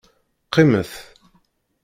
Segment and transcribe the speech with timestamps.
[0.47, 0.91] Qqimet.